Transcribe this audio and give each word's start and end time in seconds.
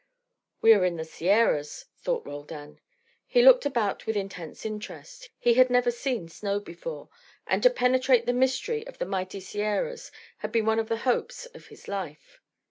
"We 0.61 0.73
are 0.73 0.83
in 0.83 0.95
the 0.95 1.05
Sierras," 1.05 1.85
thought 1.99 2.25
Roldan. 2.25 2.79
He 3.27 3.43
looked 3.43 3.67
about 3.67 4.07
with 4.07 4.17
intense 4.17 4.65
interest; 4.65 5.29
he 5.37 5.53
had 5.53 5.69
never 5.69 5.91
seen 5.91 6.27
snow 6.27 6.59
before; 6.59 7.09
and 7.45 7.61
to 7.61 7.69
penetrate 7.69 8.25
the 8.25 8.33
mystery 8.33 8.83
of 8.87 8.97
the 8.97 9.05
mighty 9.05 9.39
Sierras 9.39 10.11
had 10.37 10.51
been 10.51 10.65
one 10.65 10.79
of 10.79 10.89
the 10.89 10.97
hopes 11.05 11.45
of 11.45 11.67
his 11.67 11.87
life. 11.87 12.39